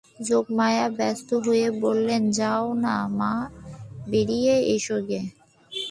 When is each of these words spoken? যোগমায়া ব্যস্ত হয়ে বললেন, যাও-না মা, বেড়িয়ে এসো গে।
যোগমায়া 0.19 0.85
ব্যস্ত 0.89 1.29
হয়ে 1.45 1.67
বললেন, 1.81 2.21
যাও-না 2.31 2.95
মা, 3.17 3.33
বেড়িয়ে 4.07 4.55
এসো 4.75 4.97
গে। 5.07 5.21